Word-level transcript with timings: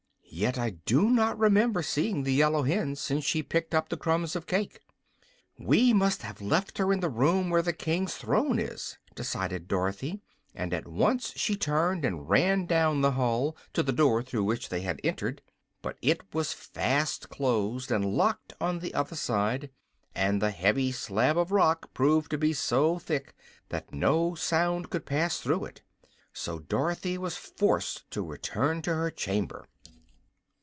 "Yet 0.33 0.57
I 0.57 0.69
do 0.85 1.09
not 1.09 1.37
remember 1.37 1.83
seeing 1.83 2.23
the 2.23 2.33
yellow 2.33 2.63
hen 2.63 2.95
since 2.95 3.25
she 3.25 3.43
picked 3.43 3.75
up 3.75 3.89
the 3.89 3.97
crumbs 3.97 4.33
of 4.33 4.47
cake." 4.47 4.79
"We 5.59 5.91
must 5.91 6.21
have 6.21 6.39
left 6.41 6.77
her 6.77 6.93
in 6.93 7.01
the 7.01 7.09
room 7.09 7.49
where 7.49 7.61
the 7.61 7.73
King's 7.73 8.15
throne 8.15 8.57
is," 8.57 8.97
decided 9.13 9.67
Dorothy, 9.67 10.21
and 10.55 10.73
at 10.73 10.87
once 10.87 11.33
she 11.35 11.57
turned 11.57 12.05
and 12.05 12.29
ran 12.29 12.65
down 12.65 13.01
the 13.01 13.11
hall 13.11 13.57
to 13.73 13.83
the 13.83 13.91
door 13.91 14.23
through 14.23 14.45
which 14.45 14.69
they 14.69 14.79
had 14.81 15.01
entered. 15.03 15.41
But 15.81 15.97
it 16.01 16.21
was 16.33 16.53
fast 16.53 17.27
closed 17.29 17.91
and 17.91 18.05
locked 18.05 18.53
on 18.61 18.79
the 18.79 18.93
other 18.93 19.17
side, 19.17 19.69
and 20.15 20.41
the 20.41 20.51
heavy 20.51 20.93
slab 20.93 21.37
of 21.37 21.51
rock 21.51 21.93
proved 21.93 22.31
to 22.31 22.37
be 22.37 22.53
so 22.53 22.97
thick 22.99 23.35
that 23.67 23.93
no 23.93 24.35
sound 24.35 24.89
could 24.89 25.05
pass 25.05 25.41
through 25.41 25.65
it. 25.65 25.81
So 26.31 26.57
Dorothy 26.57 27.17
was 27.17 27.35
forced 27.35 28.09
to 28.11 28.23
return 28.25 28.81
to 28.83 28.95
her 28.95 29.11
chamber. 29.11 29.67